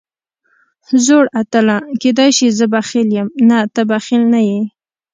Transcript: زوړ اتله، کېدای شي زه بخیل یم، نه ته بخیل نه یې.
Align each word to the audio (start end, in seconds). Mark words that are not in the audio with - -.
زوړ 1.05 1.25
اتله، 1.41 1.77
کېدای 2.01 2.29
شي 2.37 2.47
زه 2.57 2.65
بخیل 2.73 3.09
یم، 3.17 3.27
نه 3.49 3.57
ته 3.73 3.81
بخیل 3.91 4.23
نه 4.33 4.41
یې. 4.47 4.59